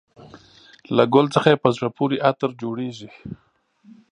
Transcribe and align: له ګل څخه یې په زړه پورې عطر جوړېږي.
له 0.95 1.03
ګل 1.13 1.25
څخه 1.35 1.47
یې 1.51 1.61
په 1.63 1.69
زړه 1.75 1.87
پورې 1.97 2.21
عطر 2.29 2.49
جوړېږي. 2.61 3.09